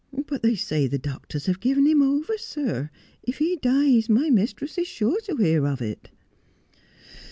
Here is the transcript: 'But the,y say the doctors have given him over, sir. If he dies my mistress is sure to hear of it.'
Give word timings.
'But 0.25 0.41
the,y 0.41 0.55
say 0.55 0.87
the 0.87 0.97
doctors 0.97 1.45
have 1.45 1.59
given 1.59 1.85
him 1.85 2.01
over, 2.01 2.35
sir. 2.35 2.89
If 3.21 3.37
he 3.37 3.57
dies 3.57 4.09
my 4.09 4.31
mistress 4.31 4.79
is 4.79 4.87
sure 4.87 5.21
to 5.27 5.35
hear 5.35 5.67
of 5.67 5.79
it.' 5.79 6.09